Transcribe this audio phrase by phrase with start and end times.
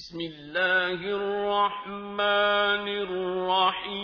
[0.00, 4.00] بسم الله الرحمن الرحيم.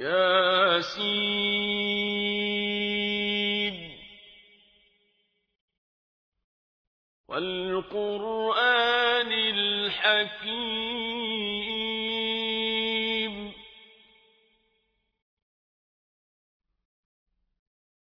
[0.00, 1.10] يا سيد
[7.28, 8.52] والقرآن
[9.32, 10.89] الحكيم.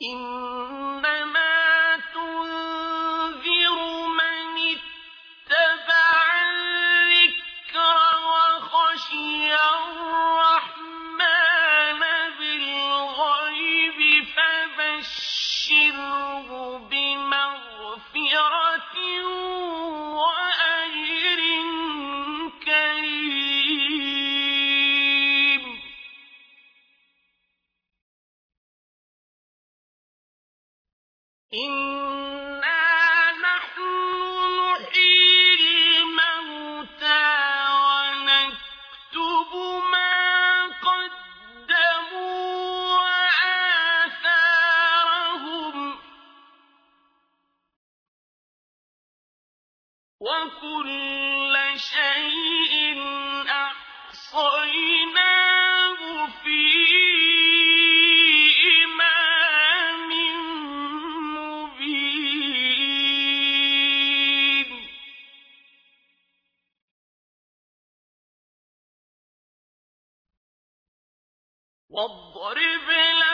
[0.00, 0.85] 嗯。
[71.96, 72.88] واضرب
[73.20, 73.25] لهم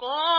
[0.00, 0.37] قال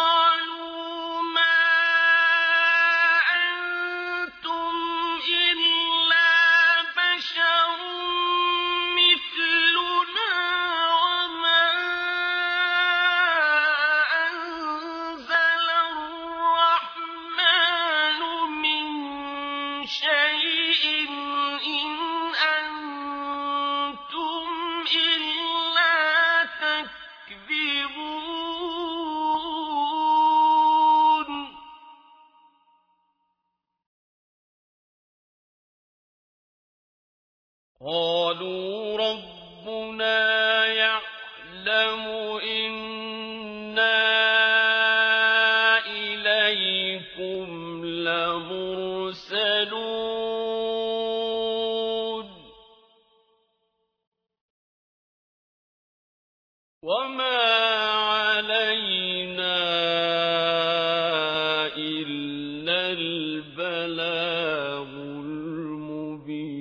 [64.84, 66.60] المبين.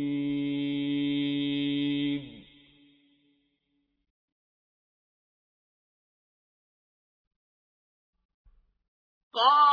[9.33, 9.68] قال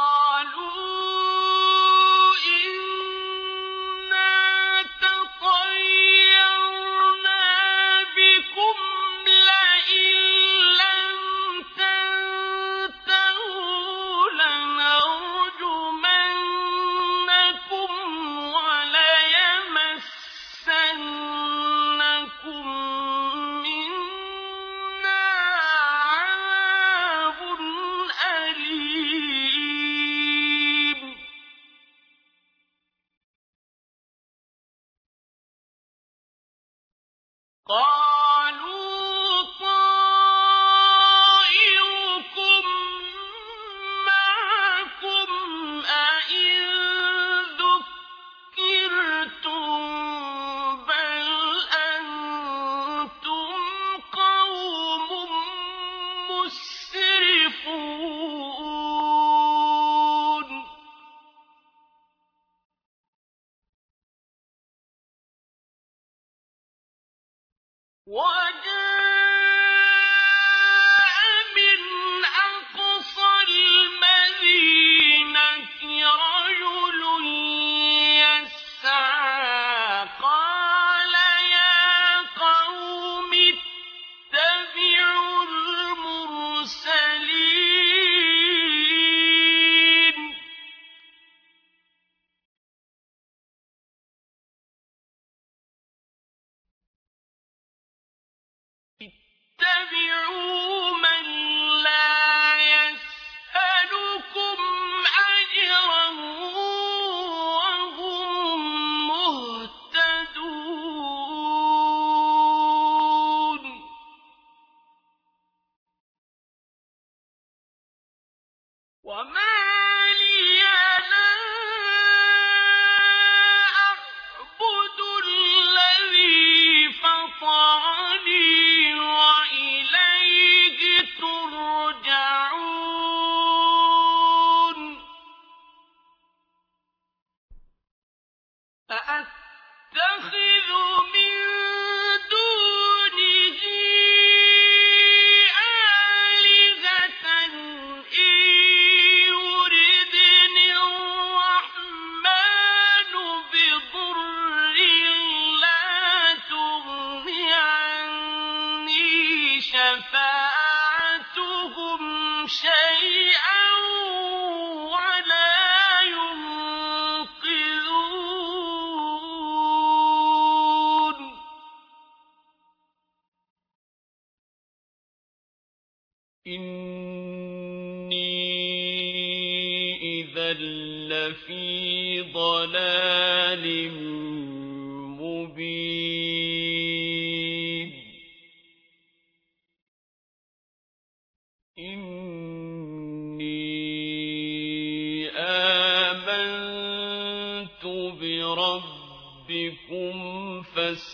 [199.50, 201.06] ربكم فاسمعون.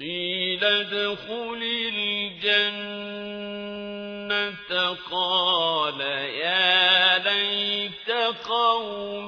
[0.00, 1.62] قيل ادخل
[1.94, 3.12] الجنة.
[5.10, 8.10] قال يا ليت
[8.46, 9.21] قوم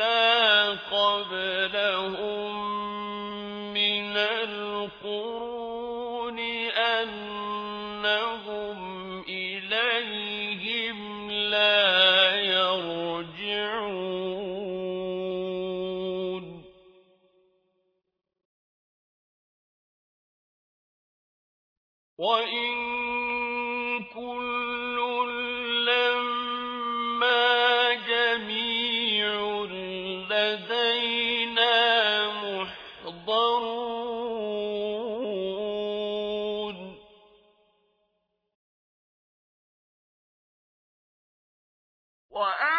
[0.00, 1.87] أهلكنا قبلهم
[42.38, 42.77] وأن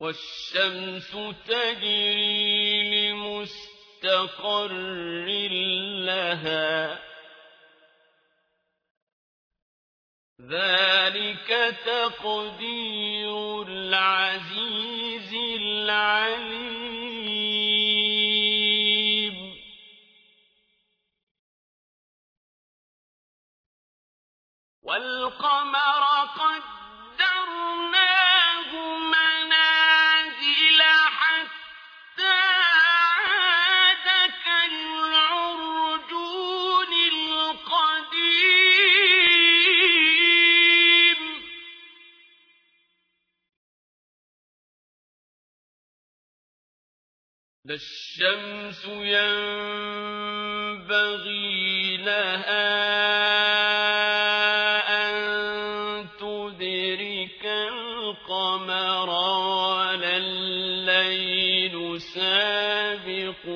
[0.00, 1.10] والشمس
[1.46, 4.72] تجري لمستقر
[6.04, 7.02] لها.
[10.40, 16.76] ذلك تقدير العزيز العليم.
[24.82, 26.04] والقمر
[26.38, 27.56] قدرناه
[47.66, 48.84] لا الشمس
[50.84, 52.68] ينبغي لها
[55.08, 55.16] أن
[56.20, 63.46] تدرك القمر ولا الليل سابق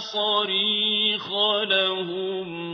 [0.00, 1.28] صريخ
[1.68, 2.69] لهم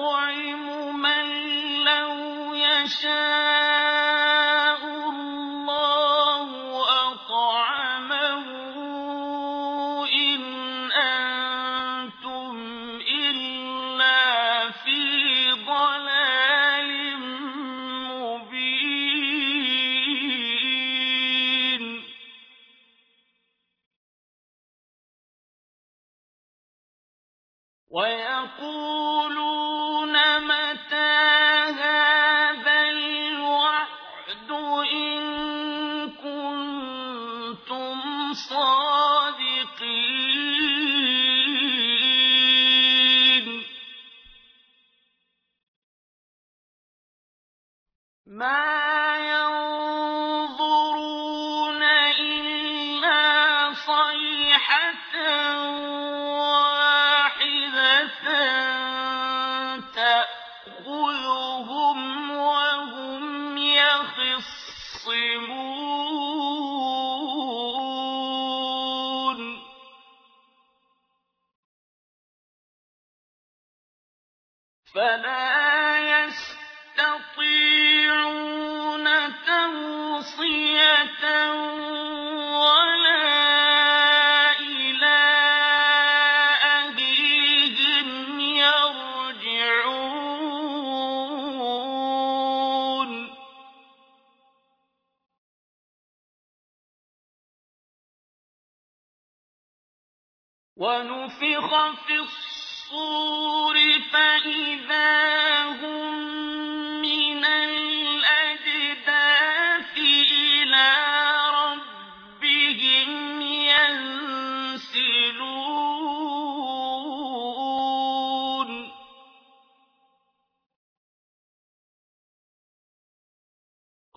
[0.00, 1.26] يطعم من
[1.84, 3.29] لو يشاء.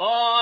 [0.03, 0.41] قَالُوا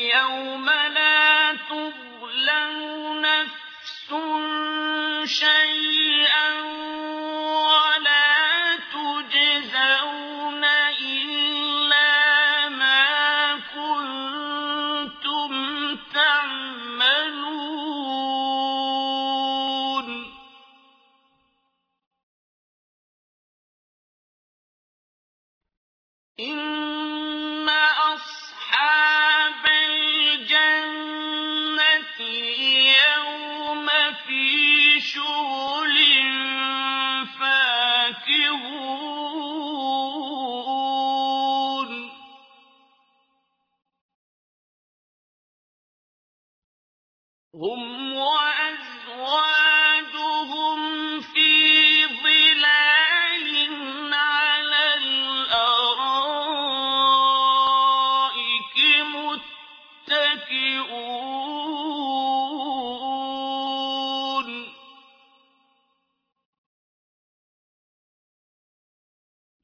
[0.00, 4.08] فَالْيَوْمَ لَا تُظْلَمُ نَفْسٌ
[5.24, 6.09] شَيْئًا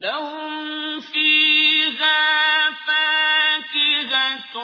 [0.00, 4.56] لَهُمْ فِيهَا فَاكِهَةٌ.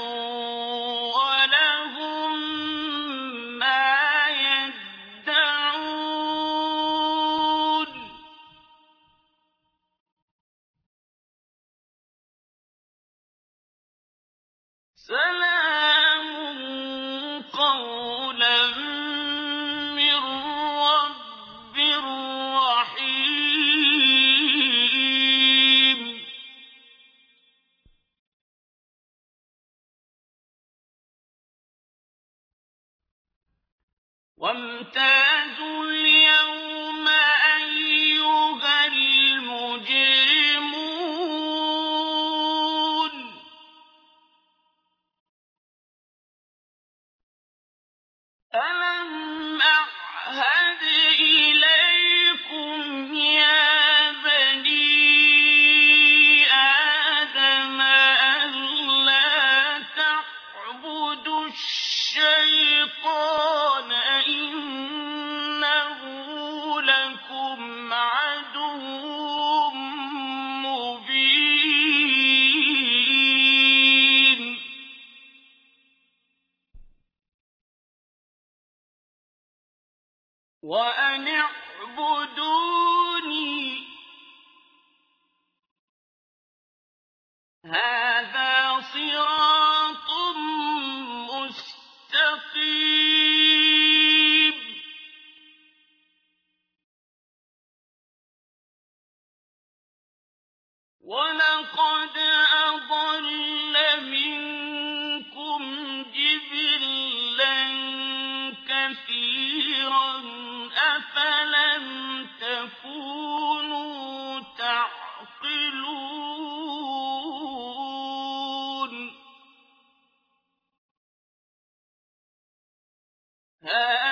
[123.64, 124.12] ها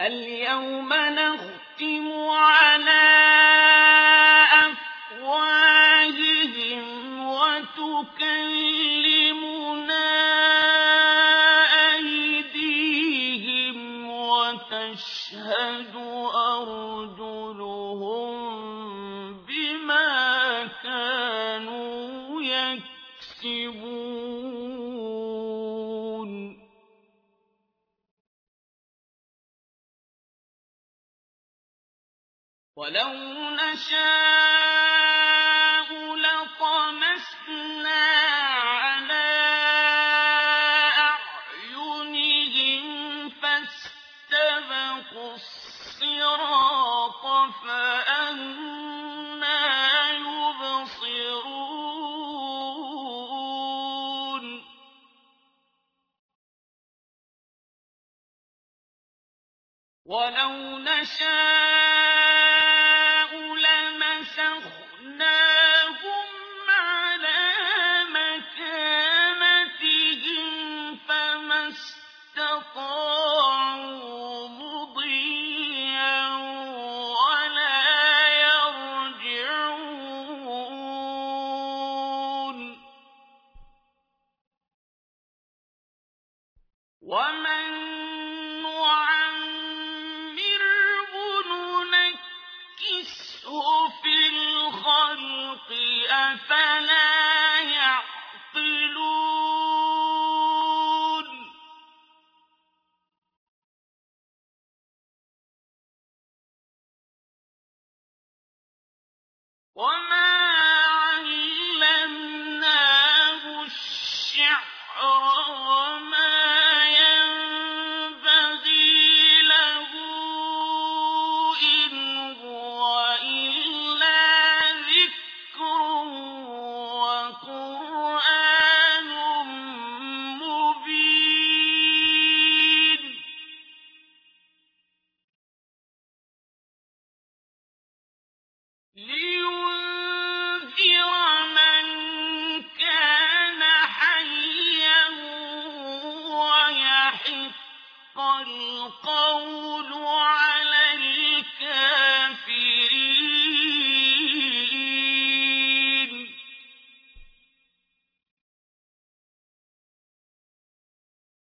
[0.00, 2.65] الْيَوْمَ نَخْتِمُ عَلَىٰ
[32.76, 33.12] وَلَوْ
[33.56, 34.16] نَشَاءُ
[36.26, 37.95] لَطَمَسْنَا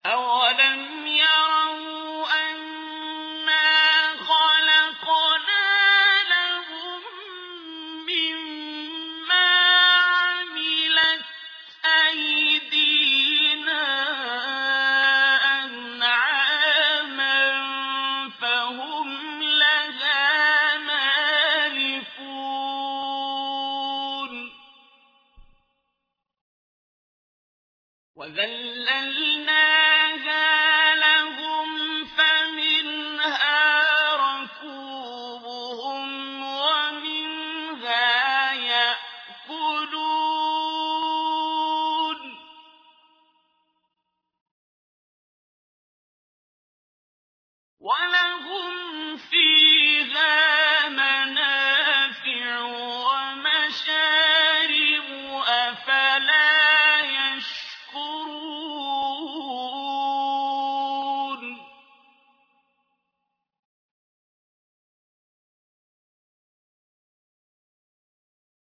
[0.06, 0.39] أو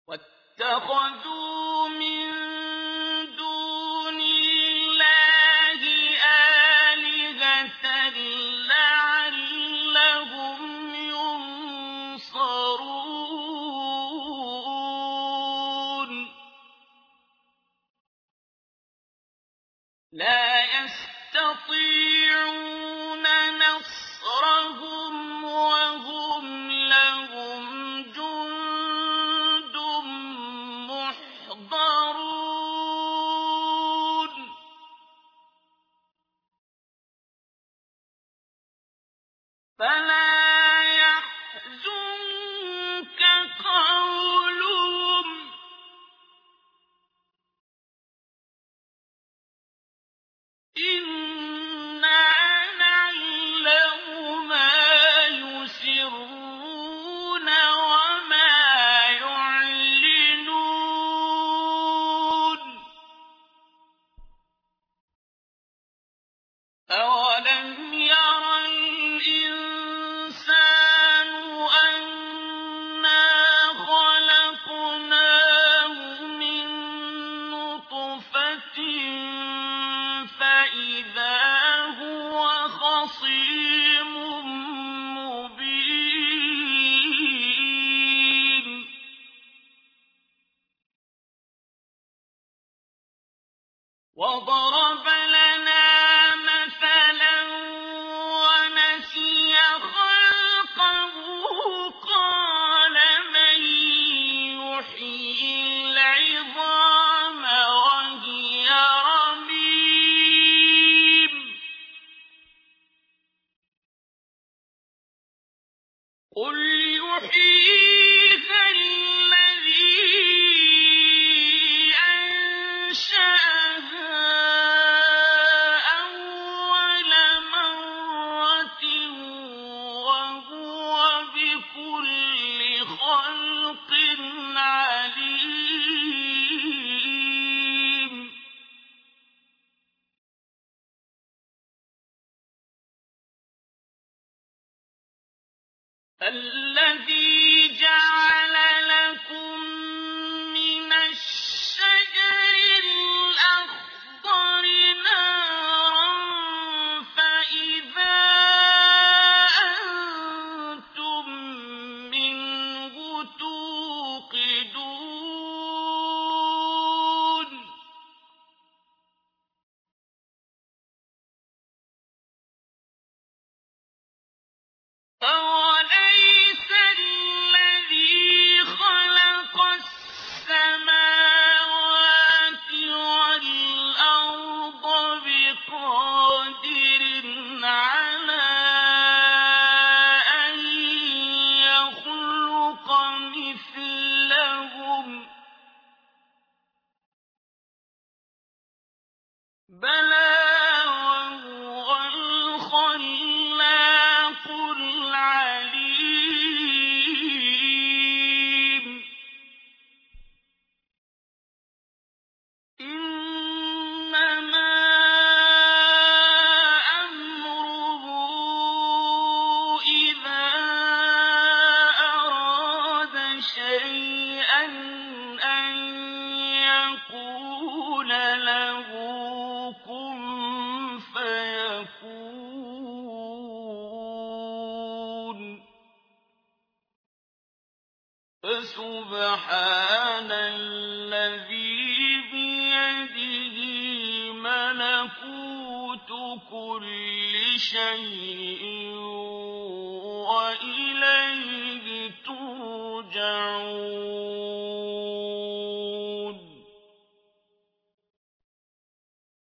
[0.08, 1.67] وَاتَّخَذُوا